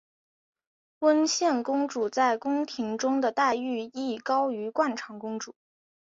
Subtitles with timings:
[0.97, 5.53] 温宪公主在宫廷中的待遇亦高于惯常公主。